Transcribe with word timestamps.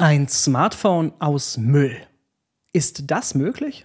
Ein 0.00 0.28
Smartphone 0.28 1.12
aus 1.18 1.56
Müll. 1.56 1.96
Ist 2.72 3.10
das 3.10 3.34
möglich? 3.34 3.84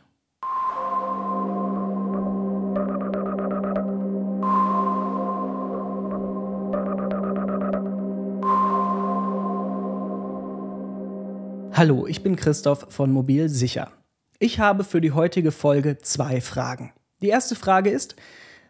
Hallo, 11.72 12.06
ich 12.06 12.22
bin 12.22 12.36
Christoph 12.36 12.86
von 12.90 13.12
Mobil 13.12 13.50
Sicher. 13.50 13.92
Ich 14.38 14.60
habe 14.60 14.84
für 14.84 15.02
die 15.02 15.14
heutige 15.14 15.52
Folge 15.52 15.98
zwei 15.98 16.42
Fragen. 16.42 16.94
Die 17.24 17.30
erste 17.30 17.56
Frage 17.56 17.90
ist, 17.90 18.16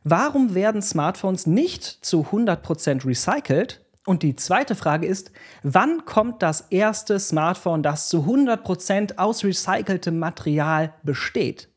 warum 0.06 0.56
werden 0.56 0.82
Smartphones 0.82 1.46
nicht 1.46 1.84
zu 1.84 2.22
100% 2.22 3.06
recycelt? 3.06 3.83
Und 4.06 4.24
die 4.24 4.36
zweite 4.36 4.76
Frage 4.76 5.08
ist, 5.08 5.32
wann 5.64 6.06
kommt 6.06 6.42
das 6.44 6.62
erste 6.70 7.20
Smartphone, 7.20 7.84
das 7.84 8.10
zu 8.10 8.26
100% 8.26 9.18
aus 9.18 9.44
recyceltem 9.44 10.20
Material 10.20 10.94
besteht? 11.04 11.70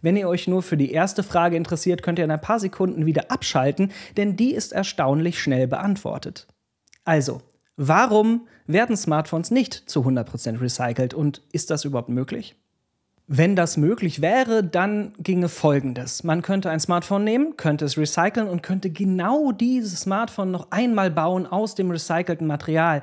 Wenn 0.00 0.16
ihr 0.16 0.28
euch 0.28 0.46
nur 0.46 0.62
für 0.62 0.76
die 0.76 0.92
erste 0.92 1.22
Frage 1.22 1.56
interessiert, 1.56 2.02
könnt 2.02 2.18
ihr 2.18 2.26
in 2.26 2.30
ein 2.30 2.40
paar 2.40 2.60
Sekunden 2.60 3.06
wieder 3.06 3.30
abschalten, 3.30 3.90
denn 4.16 4.36
die 4.36 4.54
ist 4.54 4.72
erstaunlich 4.72 5.40
schnell 5.40 5.66
beantwortet. 5.66 6.46
Also, 7.04 7.40
warum 7.76 8.46
werden 8.66 8.96
Smartphones 8.96 9.50
nicht 9.50 9.74
zu 9.74 10.02
100% 10.02 10.60
recycelt 10.60 11.14
und 11.14 11.42
ist 11.52 11.70
das 11.70 11.84
überhaupt 11.84 12.10
möglich? 12.10 12.54
Wenn 13.26 13.56
das 13.56 13.78
möglich 13.78 14.20
wäre, 14.20 14.62
dann 14.62 15.14
ginge 15.18 15.48
Folgendes. 15.48 16.24
Man 16.24 16.42
könnte 16.42 16.68
ein 16.68 16.80
Smartphone 16.80 17.24
nehmen, 17.24 17.56
könnte 17.56 17.86
es 17.86 17.96
recyceln 17.96 18.48
und 18.48 18.62
könnte 18.62 18.90
genau 18.90 19.50
dieses 19.50 20.00
Smartphone 20.00 20.50
noch 20.50 20.70
einmal 20.70 21.10
bauen 21.10 21.46
aus 21.46 21.74
dem 21.74 21.90
recycelten 21.90 22.46
Material. 22.46 23.02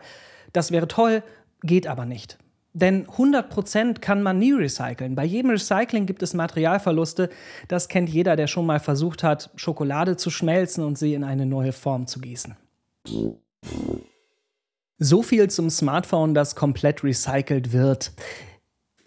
Das 0.54 0.72
wäre 0.72 0.88
toll, 0.88 1.24
geht 1.64 1.88
aber 1.88 2.06
nicht. 2.06 2.38
Denn 2.74 3.08
100% 3.08 4.00
kann 4.00 4.22
man 4.22 4.38
nie 4.38 4.54
recyceln. 4.54 5.16
Bei 5.16 5.26
jedem 5.26 5.52
Recycling 5.52 6.06
gibt 6.06 6.22
es 6.22 6.36
Materialverluste. 6.36 7.30
Das 7.68 7.88
kennt 7.88 8.08
jeder, 8.08 8.36
der 8.36 8.48
schon 8.48 8.66
mal 8.68 8.80
versucht 8.80 9.24
hat, 9.24 9.50
Schokolade 9.56 10.18
zu 10.18 10.30
schmelzen 10.30 10.84
und 10.84 10.98
sie 10.98 11.16
in 11.16 11.24
eine 11.24 11.48
neue 11.48 11.74
Form 11.74 12.06
zu 12.06 12.22
gießen. 12.22 12.56
So 15.00 15.24
viel 15.24 15.50
zum 15.50 15.70
Smartphone, 15.72 16.36
das 16.36 16.56
komplett 16.56 17.04
recycelt 17.04 17.74
wird. 17.74 18.12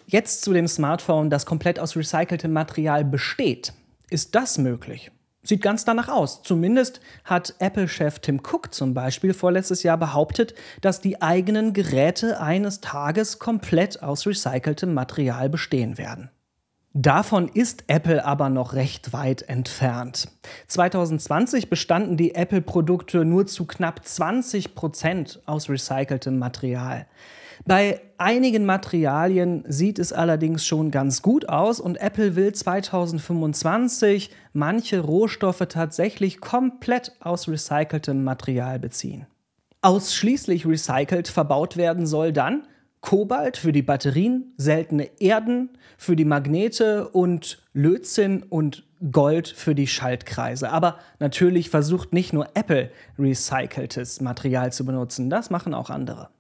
Jetzt 0.07 0.43
zu 0.43 0.53
dem 0.53 0.69
Smartphone, 0.69 1.31
das 1.31 1.47
komplett 1.47 1.79
aus 1.79 1.97
recyceltem 1.97 2.53
Material 2.53 3.05
besteht. 3.05 3.73
Ist 4.11 4.35
das 4.35 4.59
möglich? 4.59 5.11
Sieht 5.43 5.61
ganz 5.61 5.85
danach 5.85 6.09
aus. 6.09 6.43
Zumindest 6.43 7.01
hat 7.25 7.55
Apple-Chef 7.59 8.19
Tim 8.19 8.41
Cook 8.41 8.73
zum 8.73 8.95
Beispiel 8.95 9.35
vorletztes 9.35 9.83
Jahr 9.83 9.99
behauptet, 9.99 10.55
dass 10.81 11.01
die 11.01 11.21
eigenen 11.21 11.75
Geräte 11.75 12.41
eines 12.41 12.81
Tages 12.81 13.39
komplett 13.39 14.03
aus 14.03 14.27
recyceltem 14.27 14.95
Material 14.95 15.51
bestehen 15.51 15.99
werden. 15.99 16.31
Davon 16.97 17.49
ist 17.49 17.85
Apple 17.89 18.25
aber 18.25 18.49
noch 18.51 18.73
recht 18.73 19.13
weit 19.13 19.43
entfernt. 19.43 20.29
2020 20.69 21.69
bestanden 21.69 22.17
die 22.17 22.37
Apple-Produkte 22.37 23.25
nur 23.25 23.47
zu 23.47 23.67
knapp 23.67 24.07
20 24.07 24.75
Prozent 24.75 25.41
aus 25.45 25.69
recyceltem 25.69 26.39
Material. 26.39 27.07
Bei 27.67 28.01
einigen 28.19 28.65
Materialien 28.67 29.65
sieht 29.69 29.99
es 29.99 30.13
allerdings 30.13 30.67
schon 30.67 30.91
ganz 30.91 31.23
gut 31.23 31.49
aus 31.49 31.81
und 31.81 31.97
Apple 32.01 32.37
will 32.37 32.53
2025 32.53 34.31
manche 34.53 35.01
Rohstoffe 35.01 35.67
tatsächlich 35.69 36.41
komplett 36.41 37.13
aus 37.21 37.49
recyceltem 37.49 38.25
Material 38.25 38.79
beziehen. 38.79 39.27
Ausschließlich 39.83 40.67
recycelt 40.67 41.29
verbaut 41.29 41.77
werden 41.77 42.07
soll 42.07 42.33
dann 42.33 42.67
Kobalt 43.05 43.59
für 43.59 43.73
die 43.73 43.83
Batterien, 43.83 44.55
seltene 44.57 45.11
Erden 45.21 45.69
für 45.99 46.17
die 46.17 46.25
Magnete 46.25 47.07
und 47.11 47.63
Lötzinn 47.75 48.43
und 48.43 48.85
Gold 49.13 49.49
für 49.49 49.75
die 49.75 49.87
Schaltkreise. 49.87 50.71
Aber 50.71 50.99
natürlich 51.19 51.69
versucht 51.69 52.15
nicht 52.15 52.33
nur 52.33 52.49
Apple 52.55 52.91
recyceltes 53.19 54.23
Material 54.23 54.73
zu 54.73 54.87
benutzen, 54.87 55.29
das 55.29 55.51
machen 55.51 55.75
auch 55.75 55.91
andere. 55.91 56.31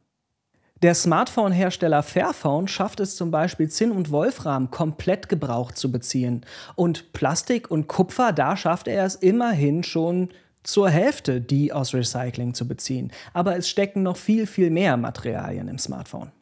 Der 0.85 0.95
Smartphone-Hersteller 0.95 2.03
Fairphone 2.03 2.69
schafft 2.69 3.01
es 3.01 3.17
zum 3.17 3.31
Beispiel, 3.31 3.71
Zinn 3.71 3.91
und 3.91 4.11
Wolfram 4.11 4.71
komplett 4.71 5.31
gebraucht 5.31 5.79
zu 5.79 5.91
beziehen. 5.91 6.45
Und 6.75 7.15
Plastik 7.15 7.71
und 7.71 7.89
Kupfer, 7.89 8.35
da 8.35 8.55
schafft 8.55 8.87
er 8.87 9.07
es 9.07 9.15
immerhin 9.15 9.83
schon 9.83 10.29
zur 10.63 10.91
Hälfte, 10.91 11.41
die 11.41 11.73
aus 11.73 11.95
Recycling 11.95 12.53
zu 12.53 12.69
beziehen. 12.69 13.13
Aber 13.33 13.57
es 13.57 13.67
stecken 13.67 14.03
noch 14.03 14.19
viel, 14.19 14.47
viel 14.47 14.69
mehr 14.69 14.99
Materialien 14.99 15.69
im 15.69 15.79
Smartphone. 15.79 16.33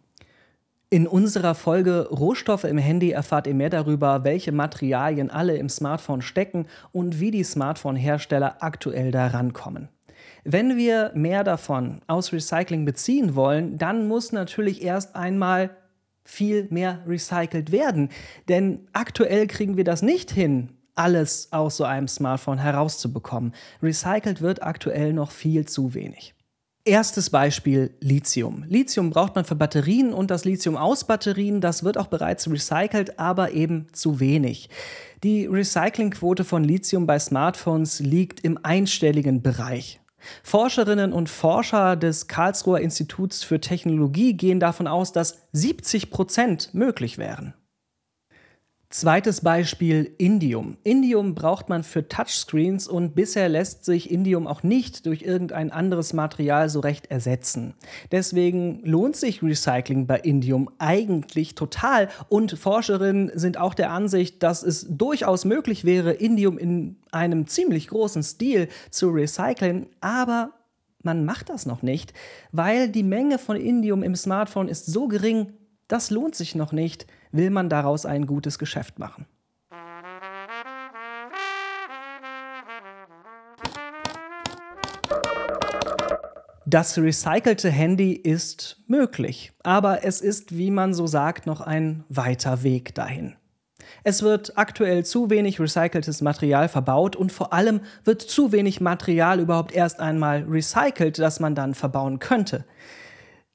In 0.90 1.06
unserer 1.06 1.54
Folge 1.54 2.08
Rohstoffe 2.10 2.64
im 2.64 2.78
Handy 2.78 3.12
erfahrt 3.12 3.46
ihr 3.46 3.54
mehr 3.54 3.70
darüber, 3.70 4.24
welche 4.24 4.50
Materialien 4.50 5.30
alle 5.30 5.54
im 5.56 5.68
Smartphone 5.68 6.20
stecken 6.20 6.66
und 6.90 7.20
wie 7.20 7.30
die 7.30 7.44
Smartphone-Hersteller 7.44 8.56
aktuell 8.58 9.12
da 9.12 9.28
rankommen. 9.28 9.88
Wenn 10.44 10.76
wir 10.76 11.12
mehr 11.14 11.44
davon 11.44 12.00
aus 12.08 12.32
Recycling 12.32 12.84
beziehen 12.84 13.36
wollen, 13.36 13.78
dann 13.78 14.08
muss 14.08 14.32
natürlich 14.32 14.82
erst 14.82 15.14
einmal 15.14 15.70
viel 16.24 16.66
mehr 16.70 17.00
recycelt 17.06 17.70
werden. 17.70 18.08
Denn 18.48 18.88
aktuell 18.92 19.46
kriegen 19.46 19.76
wir 19.76 19.84
das 19.84 20.02
nicht 20.02 20.30
hin, 20.30 20.70
alles 20.94 21.52
aus 21.52 21.76
so 21.76 21.84
einem 21.84 22.08
Smartphone 22.08 22.58
herauszubekommen. 22.58 23.54
Recycelt 23.82 24.40
wird 24.40 24.62
aktuell 24.62 25.12
noch 25.12 25.30
viel 25.30 25.66
zu 25.66 25.94
wenig. 25.94 26.34
Erstes 26.84 27.30
Beispiel 27.30 27.94
Lithium. 28.00 28.64
Lithium 28.68 29.10
braucht 29.10 29.36
man 29.36 29.44
für 29.44 29.54
Batterien 29.54 30.12
und 30.12 30.32
das 30.32 30.44
Lithium 30.44 30.76
aus 30.76 31.06
Batterien, 31.06 31.60
das 31.60 31.84
wird 31.84 31.96
auch 31.96 32.08
bereits 32.08 32.50
recycelt, 32.50 33.20
aber 33.20 33.52
eben 33.52 33.86
zu 33.92 34.18
wenig. 34.18 34.68
Die 35.22 35.46
Recyclingquote 35.46 36.42
von 36.42 36.64
Lithium 36.64 37.06
bei 37.06 37.20
Smartphones 37.20 38.00
liegt 38.00 38.40
im 38.40 38.58
einstelligen 38.64 39.42
Bereich. 39.42 40.01
Forscherinnen 40.42 41.12
und 41.12 41.28
Forscher 41.28 41.96
des 41.96 42.28
Karlsruher 42.28 42.80
Instituts 42.80 43.42
für 43.42 43.60
Technologie 43.60 44.34
gehen 44.34 44.60
davon 44.60 44.86
aus, 44.86 45.12
dass 45.12 45.38
70 45.52 46.10
Prozent 46.10 46.74
möglich 46.74 47.18
wären. 47.18 47.54
Zweites 48.92 49.40
Beispiel 49.40 50.14
Indium. 50.18 50.76
Indium 50.84 51.34
braucht 51.34 51.70
man 51.70 51.82
für 51.82 52.08
Touchscreens 52.08 52.86
und 52.86 53.14
bisher 53.14 53.48
lässt 53.48 53.86
sich 53.86 54.10
Indium 54.10 54.46
auch 54.46 54.62
nicht 54.62 55.06
durch 55.06 55.22
irgendein 55.22 55.72
anderes 55.72 56.12
Material 56.12 56.68
so 56.68 56.80
recht 56.80 57.10
ersetzen. 57.10 57.72
Deswegen 58.10 58.82
lohnt 58.84 59.16
sich 59.16 59.42
Recycling 59.42 60.06
bei 60.06 60.18
Indium 60.18 60.68
eigentlich 60.76 61.54
total 61.54 62.10
und 62.28 62.52
Forscherinnen 62.58 63.30
sind 63.34 63.56
auch 63.56 63.72
der 63.72 63.92
Ansicht, 63.92 64.42
dass 64.42 64.62
es 64.62 64.86
durchaus 64.90 65.46
möglich 65.46 65.86
wäre, 65.86 66.12
Indium 66.12 66.58
in 66.58 66.96
einem 67.12 67.46
ziemlich 67.46 67.88
großen 67.88 68.22
Stil 68.22 68.68
zu 68.90 69.08
recyceln, 69.08 69.86
aber 70.02 70.50
man 71.02 71.24
macht 71.24 71.48
das 71.48 71.64
noch 71.64 71.80
nicht, 71.80 72.12
weil 72.52 72.90
die 72.90 73.04
Menge 73.04 73.38
von 73.38 73.56
Indium 73.56 74.02
im 74.02 74.16
Smartphone 74.16 74.68
ist 74.68 74.84
so 74.84 75.08
gering, 75.08 75.54
das 75.88 76.10
lohnt 76.10 76.34
sich 76.34 76.54
noch 76.54 76.72
nicht, 76.72 77.06
will 77.32 77.50
man 77.50 77.68
daraus 77.68 78.06
ein 78.06 78.26
gutes 78.26 78.58
Geschäft 78.58 78.98
machen. 78.98 79.26
Das 86.64 86.96
recycelte 86.96 87.70
Handy 87.70 88.12
ist 88.12 88.80
möglich, 88.86 89.52
aber 89.62 90.04
es 90.04 90.20
ist, 90.22 90.56
wie 90.56 90.70
man 90.70 90.94
so 90.94 91.06
sagt, 91.06 91.44
noch 91.44 91.60
ein 91.60 92.04
weiter 92.08 92.62
Weg 92.62 92.94
dahin. 92.94 93.34
Es 94.04 94.22
wird 94.22 94.56
aktuell 94.56 95.04
zu 95.04 95.28
wenig 95.28 95.60
recyceltes 95.60 96.22
Material 96.22 96.68
verbaut 96.68 97.14
und 97.14 97.30
vor 97.30 97.52
allem 97.52 97.80
wird 98.04 98.22
zu 98.22 98.52
wenig 98.52 98.80
Material 98.80 99.40
überhaupt 99.40 99.72
erst 99.72 100.00
einmal 100.00 100.44
recycelt, 100.44 101.18
das 101.18 101.40
man 101.40 101.54
dann 101.54 101.74
verbauen 101.74 102.18
könnte. 102.20 102.64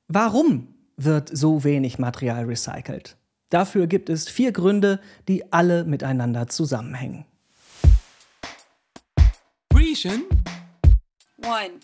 Warum 0.08 0.76
wird 0.96 1.36
so 1.36 1.64
wenig 1.64 2.00
Material 2.00 2.46
recycelt? 2.46 3.18
Dafür 3.50 3.88
gibt 3.88 4.10
es 4.10 4.28
vier 4.28 4.52
Gründe, 4.52 5.00
die 5.28 5.54
alle 5.54 5.86
miteinander 5.86 6.48
zusammenhängen. 6.48 7.26
Reason 9.74 10.24
One. 11.46 11.80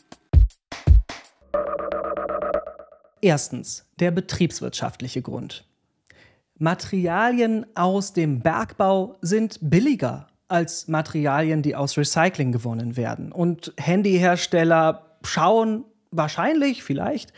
Erstens 3.22 3.86
der 4.00 4.12
betriebswirtschaftliche 4.12 5.22
Grund. 5.22 5.66
Materialien 6.58 7.66
aus 7.76 8.12
dem 8.12 8.42
Bergbau 8.42 9.18
sind 9.22 9.60
billiger 9.62 10.28
als 10.50 10.90
Materialien, 10.90 11.62
die 11.62 11.76
aus 11.76 11.98
Recycling 11.98 12.52
gewonnen 12.52 12.98
werden. 12.98 13.32
Und 13.32 13.74
Handyhersteller 13.78 15.18
schauen 15.24 15.86
wahrscheinlich, 16.12 16.84
vielleicht, 16.84 17.32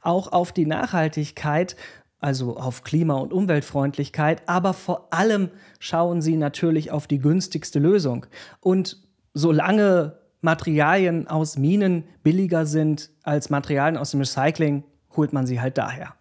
auch 0.00 0.32
auf 0.32 0.52
die 0.52 0.66
Nachhaltigkeit, 0.66 1.76
also 2.22 2.56
auf 2.56 2.84
Klima- 2.84 3.18
und 3.18 3.32
Umweltfreundlichkeit, 3.32 4.42
aber 4.48 4.72
vor 4.72 5.08
allem 5.12 5.50
schauen 5.78 6.22
sie 6.22 6.36
natürlich 6.36 6.90
auf 6.90 7.06
die 7.06 7.18
günstigste 7.18 7.78
Lösung. 7.78 8.26
Und 8.60 9.02
solange 9.34 10.18
Materialien 10.40 11.28
aus 11.28 11.56
Minen 11.56 12.04
billiger 12.22 12.66
sind 12.66 13.10
als 13.22 13.50
Materialien 13.50 13.96
aus 13.96 14.12
dem 14.12 14.20
Recycling, 14.20 14.84
holt 15.16 15.32
man 15.32 15.46
sie 15.46 15.60
halt 15.60 15.78
daher. 15.78 16.14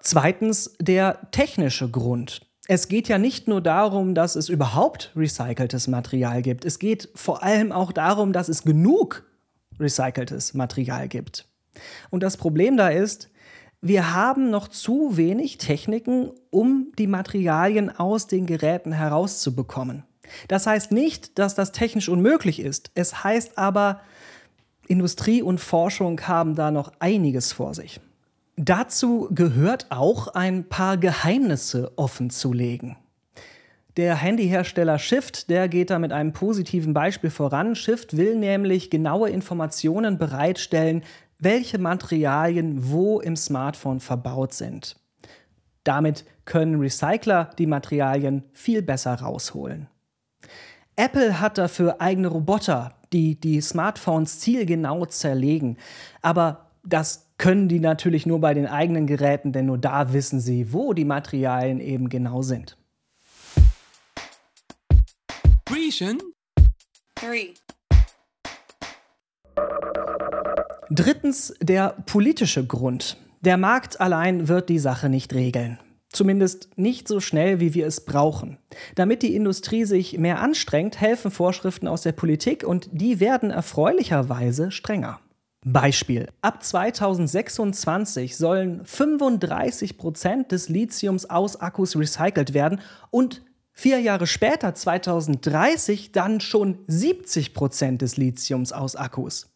Zweitens 0.00 0.76
der 0.80 1.30
technische 1.32 1.90
Grund. 1.90 2.46
Es 2.68 2.88
geht 2.88 3.08
ja 3.08 3.18
nicht 3.18 3.46
nur 3.46 3.60
darum, 3.60 4.14
dass 4.14 4.34
es 4.34 4.48
überhaupt 4.48 5.12
recyceltes 5.14 5.86
Material 5.86 6.42
gibt. 6.42 6.64
Es 6.64 6.78
geht 6.78 7.08
vor 7.14 7.42
allem 7.42 7.70
auch 7.70 7.92
darum, 7.92 8.32
dass 8.32 8.48
es 8.48 8.64
genug 8.64 9.24
recyceltes 9.78 10.54
Material 10.54 11.06
gibt. 11.06 11.46
Und 12.10 12.22
das 12.22 12.36
Problem 12.36 12.76
da 12.76 12.88
ist, 12.88 13.30
wir 13.80 14.14
haben 14.14 14.50
noch 14.50 14.68
zu 14.68 15.16
wenig 15.16 15.58
Techniken, 15.58 16.30
um 16.50 16.92
die 16.98 17.06
Materialien 17.06 17.96
aus 17.96 18.26
den 18.26 18.46
Geräten 18.46 18.92
herauszubekommen. 18.92 20.02
Das 20.48 20.66
heißt 20.66 20.90
nicht, 20.90 21.38
dass 21.38 21.54
das 21.54 21.70
technisch 21.70 22.08
unmöglich 22.08 22.58
ist. 22.58 22.90
Es 22.94 23.22
heißt 23.22 23.58
aber, 23.58 24.00
Industrie 24.88 25.42
und 25.42 25.60
Forschung 25.60 26.20
haben 26.22 26.56
da 26.56 26.70
noch 26.70 26.92
einiges 26.98 27.52
vor 27.52 27.74
sich. 27.74 28.00
Dazu 28.56 29.28
gehört 29.32 29.86
auch 29.90 30.28
ein 30.28 30.68
paar 30.68 30.96
Geheimnisse 30.96 31.92
offenzulegen. 31.96 32.96
Der 33.98 34.14
Handyhersteller 34.14 34.98
Shift, 34.98 35.50
der 35.50 35.68
geht 35.68 35.90
da 35.90 35.98
mit 35.98 36.12
einem 36.12 36.32
positiven 36.32 36.94
Beispiel 36.94 37.30
voran. 37.30 37.74
Shift 37.74 38.16
will 38.16 38.36
nämlich 38.36 38.90
genaue 38.90 39.28
Informationen 39.28 40.16
bereitstellen, 40.18 41.02
welche 41.38 41.78
Materialien 41.78 42.90
wo 42.90 43.20
im 43.20 43.36
Smartphone 43.36 44.00
verbaut 44.00 44.54
sind. 44.54 44.96
Damit 45.84 46.24
können 46.46 46.80
Recycler 46.80 47.50
die 47.58 47.66
Materialien 47.66 48.42
viel 48.52 48.80
besser 48.80 49.14
rausholen. 49.14 49.88
Apple 50.96 51.40
hat 51.40 51.58
dafür 51.58 52.00
eigene 52.00 52.28
Roboter, 52.28 52.94
die 53.12 53.38
die 53.38 53.60
Smartphones 53.60 54.40
zielgenau 54.40 55.04
zerlegen. 55.04 55.76
Aber 56.22 56.65
das 56.86 57.26
können 57.38 57.68
die 57.68 57.80
natürlich 57.80 58.26
nur 58.26 58.40
bei 58.40 58.54
den 58.54 58.66
eigenen 58.66 59.06
Geräten, 59.06 59.52
denn 59.52 59.66
nur 59.66 59.78
da 59.78 60.12
wissen 60.12 60.40
sie, 60.40 60.72
wo 60.72 60.92
die 60.94 61.04
Materialien 61.04 61.80
eben 61.80 62.08
genau 62.08 62.42
sind. 62.42 62.78
Drittens 70.90 71.54
der 71.60 71.96
politische 72.06 72.66
Grund. 72.66 73.16
Der 73.40 73.56
Markt 73.56 74.00
allein 74.00 74.48
wird 74.48 74.68
die 74.68 74.78
Sache 74.78 75.08
nicht 75.08 75.34
regeln. 75.34 75.78
Zumindest 76.10 76.70
nicht 76.78 77.08
so 77.08 77.20
schnell, 77.20 77.60
wie 77.60 77.74
wir 77.74 77.86
es 77.86 78.04
brauchen. 78.04 78.58
Damit 78.94 79.22
die 79.22 79.34
Industrie 79.34 79.84
sich 79.84 80.16
mehr 80.16 80.40
anstrengt, 80.40 81.00
helfen 81.00 81.30
Vorschriften 81.30 81.88
aus 81.88 82.02
der 82.02 82.12
Politik 82.12 82.64
und 82.64 82.88
die 82.92 83.20
werden 83.20 83.50
erfreulicherweise 83.50 84.70
strenger. 84.70 85.20
Beispiel. 85.66 86.28
Ab 86.42 86.62
2026 86.62 88.36
sollen 88.36 88.84
35 88.84 89.98
Prozent 89.98 90.52
des 90.52 90.68
Lithiums 90.68 91.28
aus 91.28 91.60
Akkus 91.60 91.96
recycelt 91.96 92.54
werden 92.54 92.80
und 93.10 93.42
vier 93.72 93.98
Jahre 93.98 94.28
später, 94.28 94.76
2030, 94.76 96.12
dann 96.12 96.40
schon 96.40 96.78
70 96.86 97.52
Prozent 97.52 98.00
des 98.00 98.16
Lithiums 98.16 98.72
aus 98.72 98.94
Akkus. 98.94 99.48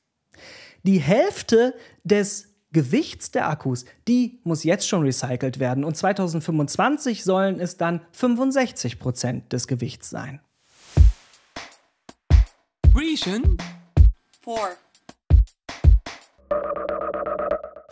Die 0.83 0.99
Hälfte 0.99 1.75
des 2.03 2.49
Gewichts 2.73 3.31
der 3.31 3.49
Akkus, 3.49 3.85
die 4.09 4.41
muss 4.43 4.65
jetzt 4.65 4.89
schon 4.89 5.03
recycelt 5.03 5.61
werden 5.61 5.85
und 5.85 5.97
2025 5.97 7.23
sollen 7.23 7.61
es 7.61 7.77
dann 7.77 8.01
65 8.12 8.99
Prozent 8.99 9.53
des 9.53 9.69
Gewichts 9.69 10.11
sein. 10.11 10.41
Reason. 12.97 13.57
four, 14.43 14.71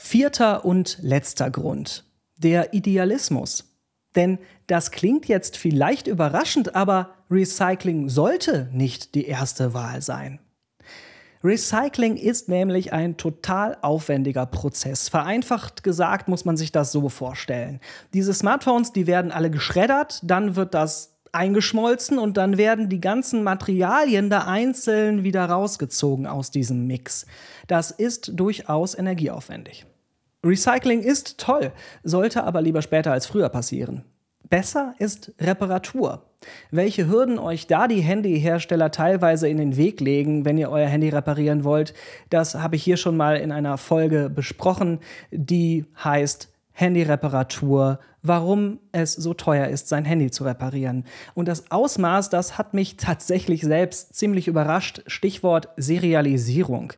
Vierter 0.09 0.65
und 0.65 0.97
letzter 1.03 1.51
Grund. 1.51 2.07
Der 2.39 2.73
Idealismus. 2.73 3.77
Denn 4.17 4.39
das 4.67 4.91
klingt 4.91 5.29
jetzt 5.29 5.59
vielleicht 5.59 6.07
überraschend, 6.07 6.75
aber 6.75 7.11
Recycling 7.31 8.09
sollte 8.09 8.71
nicht 8.73 9.15
die 9.15 9.27
erste 9.27 9.75
Wahl 9.75 10.01
sein. 10.01 10.41
Recycling 11.45 12.17
ist 12.17 12.49
nämlich 12.49 12.95
ein 12.95 13.19
total 13.19 13.77
aufwendiger 13.83 14.47
Prozess. 14.47 15.11
Vereinfacht 15.11 15.83
gesagt 15.85 16.27
muss 16.27 16.47
man 16.47 16.57
sich 16.57 16.73
das 16.73 16.91
so 16.91 17.11
vorstellen. 17.11 17.79
Diese 18.15 18.33
Smartphones, 18.33 18.95
die 18.95 19.07
werden 19.07 19.31
alle 19.31 19.51
geschreddert, 19.51 20.21
dann 20.23 20.57
wird 20.57 20.73
das 20.73 21.19
eingeschmolzen 21.33 22.19
und 22.19 22.39
dann 22.39 22.57
werden 22.57 22.89
die 22.89 23.03
ganzen 23.03 23.43
Materialien 23.43 24.31
da 24.31 24.47
einzeln 24.47 25.23
wieder 25.23 25.45
rausgezogen 25.45 26.27
aus 26.27 26.51
diesem 26.51 26.87
Mix. 26.87 27.27
Das 27.67 27.91
ist 27.91 28.33
durchaus 28.35 28.97
energieaufwendig. 28.97 29.85
Recycling 30.45 31.03
ist 31.03 31.39
toll, 31.39 31.73
sollte 32.05 32.45
aber 32.45 32.63
lieber 32.63 32.83
später 32.83 33.13
als 33.13 33.27
früher 33.27 33.49
passieren. 33.49 34.05
Besser 34.49 34.95
ist 34.99 35.35
Reparatur. 35.41 36.25
Welche 36.71 37.09
Hürden 37.09 37.39
euch 37.39 37.67
da 37.67 37.89
die 37.89 38.01
Handyhersteller 38.01 38.91
teilweise 38.91 39.49
in 39.49 39.59
den 39.59 39.77
Weg 39.77 40.01
legen, 40.01 40.45
wenn 40.45 40.57
ihr 40.57 40.71
euer 40.71 40.87
Handy 40.87 41.09
reparieren 41.09 41.65
wollt, 41.65 41.93
das 42.31 42.55
habe 42.55 42.77
ich 42.77 42.83
hier 42.83 42.97
schon 42.97 43.17
mal 43.17 43.37
in 43.37 43.53
einer 43.53 43.77
Folge 43.77 44.31
besprochen, 44.31 45.01
die 45.31 45.85
heißt 46.03 46.51
Handyreparatur, 46.73 47.99
warum 48.23 48.79
es 48.93 49.15
so 49.15 49.35
teuer 49.35 49.67
ist, 49.67 49.89
sein 49.89 50.05
Handy 50.05 50.31
zu 50.31 50.45
reparieren. 50.45 51.05
Und 51.35 51.49
das 51.49 51.71
Ausmaß, 51.71 52.31
das 52.31 52.57
hat 52.57 52.73
mich 52.73 52.97
tatsächlich 52.97 53.63
selbst 53.63 54.15
ziemlich 54.15 54.47
überrascht. 54.47 55.03
Stichwort 55.09 55.69
Serialisierung. 55.77 56.93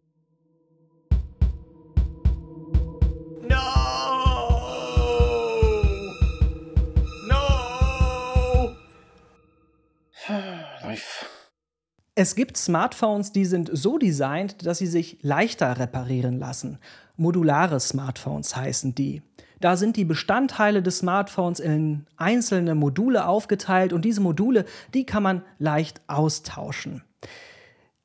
Es 12.22 12.34
gibt 12.34 12.58
Smartphones, 12.58 13.32
die 13.32 13.46
sind 13.46 13.70
so 13.72 13.96
designt, 13.96 14.66
dass 14.66 14.76
sie 14.76 14.86
sich 14.86 15.16
leichter 15.22 15.78
reparieren 15.78 16.38
lassen. 16.38 16.78
Modulare 17.16 17.80
Smartphones 17.80 18.54
heißen 18.54 18.94
die. 18.94 19.22
Da 19.60 19.78
sind 19.78 19.96
die 19.96 20.04
Bestandteile 20.04 20.82
des 20.82 20.98
Smartphones 20.98 21.60
in 21.60 22.04
einzelne 22.18 22.74
Module 22.74 23.26
aufgeteilt 23.26 23.94
und 23.94 24.04
diese 24.04 24.20
Module, 24.20 24.66
die 24.92 25.06
kann 25.06 25.22
man 25.22 25.42
leicht 25.58 26.02
austauschen. 26.08 27.02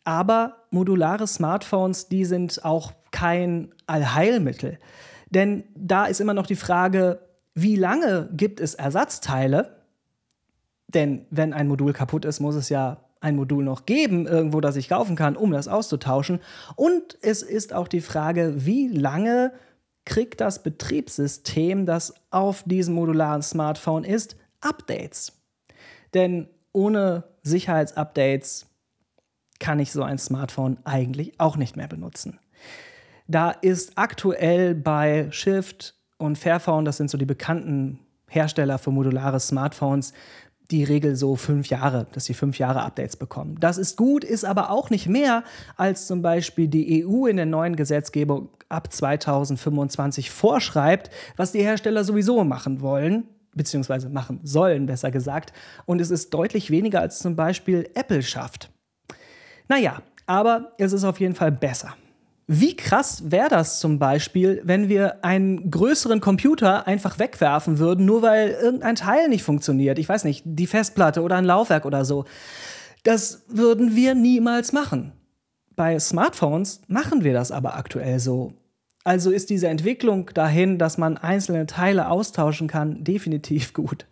Aber 0.05 0.63
modulare 0.69 1.27
Smartphones, 1.27 2.07
die 2.07 2.23
sind 2.23 2.63
auch 2.63 2.93
kein 3.11 3.73
Allheilmittel. 3.85 4.79
Denn 5.29 5.65
da 5.75 6.05
ist 6.05 6.21
immer 6.21 6.33
noch 6.33 6.47
die 6.47 6.55
Frage, 6.55 7.19
wie 7.53 7.75
lange 7.75 8.29
gibt 8.31 8.61
es 8.61 8.75
Ersatzteile? 8.75 9.83
Denn 10.87 11.25
wenn 11.31 11.51
ein 11.51 11.67
Modul 11.67 11.91
kaputt 11.91 12.23
ist, 12.23 12.39
muss 12.39 12.55
es 12.55 12.69
ja 12.69 13.04
ein 13.21 13.35
Modul 13.35 13.63
noch 13.63 13.85
geben, 13.85 14.27
irgendwo, 14.27 14.61
das 14.61 14.75
ich 14.75 14.89
kaufen 14.89 15.15
kann, 15.15 15.35
um 15.35 15.51
das 15.51 15.67
auszutauschen. 15.67 16.39
Und 16.75 17.17
es 17.21 17.41
ist 17.41 17.73
auch 17.73 17.87
die 17.87 18.01
Frage, 18.01 18.65
wie 18.65 18.87
lange 18.87 19.51
kriegt 20.05 20.41
das 20.41 20.61
Betriebssystem, 20.61 21.85
das 21.85 22.13
auf 22.29 22.63
diesem 22.63 22.93
modularen 22.93 23.41
Smartphone 23.41 24.03
ist, 24.03 24.35
Updates. 24.61 25.33
Denn 26.13 26.47
ohne 26.71 27.23
Sicherheitsupdates 27.43 28.67
kann 29.59 29.79
ich 29.79 29.91
so 29.91 30.03
ein 30.03 30.17
Smartphone 30.17 30.77
eigentlich 30.83 31.39
auch 31.39 31.57
nicht 31.57 31.75
mehr 31.77 31.87
benutzen. 31.87 32.39
Da 33.27 33.51
ist 33.51 33.97
aktuell 33.97 34.75
bei 34.75 35.27
Shift 35.31 35.95
und 36.17 36.37
Fairphone, 36.37 36.85
das 36.85 36.97
sind 36.97 37.09
so 37.09 37.17
die 37.17 37.25
bekannten 37.25 37.99
Hersteller 38.29 38.77
für 38.77 38.91
modulare 38.91 39.39
Smartphones, 39.39 40.13
die 40.71 40.83
Regel 40.83 41.15
so 41.15 41.35
fünf 41.35 41.67
Jahre, 41.67 42.07
dass 42.11 42.25
sie 42.25 42.33
fünf 42.33 42.57
Jahre 42.57 42.81
Updates 42.83 43.15
bekommen. 43.15 43.57
Das 43.59 43.77
ist 43.77 43.97
gut, 43.97 44.23
ist 44.23 44.45
aber 44.45 44.71
auch 44.71 44.89
nicht 44.89 45.07
mehr, 45.07 45.43
als 45.75 46.07
zum 46.07 46.21
Beispiel 46.21 46.67
die 46.67 47.05
EU 47.05 47.27
in 47.27 47.37
der 47.37 47.45
neuen 47.45 47.75
Gesetzgebung 47.75 48.49
ab 48.69 48.91
2025 48.91 50.31
vorschreibt, 50.31 51.09
was 51.37 51.51
die 51.51 51.61
Hersteller 51.61 52.03
sowieso 52.03 52.43
machen 52.43 52.81
wollen, 52.81 53.25
beziehungsweise 53.53 54.09
machen 54.09 54.39
sollen, 54.43 54.85
besser 54.85 55.11
gesagt. 55.11 55.53
Und 55.85 56.01
es 56.01 56.09
ist 56.09 56.33
deutlich 56.33 56.71
weniger, 56.71 57.01
als 57.01 57.19
zum 57.19 57.35
Beispiel 57.35 57.89
Apple 57.93 58.23
schafft. 58.23 58.69
Naja, 59.67 60.01
aber 60.25 60.73
es 60.77 60.93
ist 60.93 61.03
auf 61.03 61.19
jeden 61.19 61.35
Fall 61.35 61.51
besser. 61.51 61.95
Wie 62.47 62.75
krass 62.75 63.31
wäre 63.31 63.49
das 63.49 63.79
zum 63.79 63.97
Beispiel, 63.97 64.61
wenn 64.63 64.87
wir 64.87 65.25
einen 65.25 65.71
größeren 65.71 66.21
Computer 66.21 66.85
einfach 66.85 67.17
wegwerfen 67.17 67.79
würden, 67.79 68.05
nur 68.05 68.21
weil 68.21 68.49
irgendein 68.49 68.95
Teil 68.95 69.29
nicht 69.29 69.43
funktioniert? 69.43 69.97
Ich 69.97 70.07
weiß 70.07 70.25
nicht, 70.25 70.43
die 70.45 70.67
Festplatte 70.67 71.23
oder 71.23 71.37
ein 71.37 71.45
Laufwerk 71.45 71.85
oder 71.85 72.05
so. 72.05 72.25
Das 73.03 73.45
würden 73.47 73.95
wir 73.95 74.13
niemals 74.13 74.73
machen. 74.73 75.13
Bei 75.75 75.97
Smartphones 75.99 76.81
machen 76.87 77.23
wir 77.23 77.33
das 77.33 77.51
aber 77.51 77.75
aktuell 77.77 78.19
so. 78.19 78.53
Also 79.03 79.31
ist 79.31 79.49
diese 79.49 79.67
Entwicklung 79.67 80.31
dahin, 80.33 80.77
dass 80.77 80.97
man 80.97 81.17
einzelne 81.17 81.65
Teile 81.65 82.09
austauschen 82.09 82.67
kann, 82.67 83.03
definitiv 83.03 83.73
gut. 83.73 84.05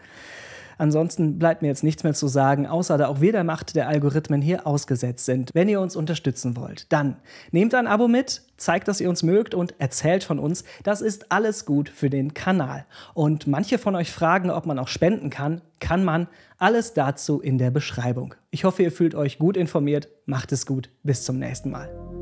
Ansonsten 0.83 1.39
bleibt 1.39 1.61
mir 1.61 1.69
jetzt 1.69 1.85
nichts 1.85 2.03
mehr 2.03 2.13
zu 2.13 2.27
sagen, 2.27 2.67
außer 2.67 2.97
da 2.97 3.07
auch 3.07 3.21
wir 3.21 3.31
der 3.31 3.45
Macht 3.45 3.77
der 3.77 3.87
Algorithmen 3.87 4.41
hier 4.41 4.67
ausgesetzt 4.67 5.23
sind. 5.23 5.49
Wenn 5.53 5.69
ihr 5.69 5.79
uns 5.79 5.95
unterstützen 5.95 6.57
wollt, 6.57 6.91
dann 6.91 7.15
nehmt 7.51 7.73
ein 7.73 7.87
Abo 7.87 8.09
mit, 8.09 8.41
zeigt, 8.57 8.89
dass 8.89 8.99
ihr 8.99 9.07
uns 9.07 9.23
mögt 9.23 9.55
und 9.55 9.75
erzählt 9.79 10.25
von 10.25 10.39
uns. 10.39 10.65
Das 10.83 10.99
ist 10.99 11.31
alles 11.31 11.63
gut 11.65 11.87
für 11.87 12.09
den 12.09 12.33
Kanal. 12.33 12.85
Und 13.13 13.47
manche 13.47 13.77
von 13.77 13.95
euch 13.95 14.11
fragen, 14.11 14.49
ob 14.49 14.65
man 14.65 14.77
auch 14.77 14.89
spenden 14.89 15.29
kann. 15.29 15.61
Kann 15.79 16.03
man. 16.03 16.27
Alles 16.57 16.93
dazu 16.93 17.39
in 17.39 17.57
der 17.57 17.71
Beschreibung. 17.71 18.35
Ich 18.51 18.65
hoffe, 18.65 18.83
ihr 18.83 18.91
fühlt 18.91 19.15
euch 19.15 19.39
gut 19.39 19.55
informiert. 19.55 20.09
Macht 20.25 20.51
es 20.51 20.65
gut. 20.65 20.89
Bis 21.01 21.23
zum 21.23 21.39
nächsten 21.39 21.71
Mal. 21.71 22.12